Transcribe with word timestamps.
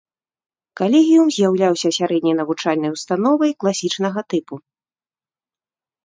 Калегіум 0.79 1.27
з'яўляўся 1.35 1.89
сярэдняй 1.97 2.35
навучальнай 2.39 2.91
установай 2.97 3.51
класічнага 3.65 4.19
тыпу. 4.35 4.55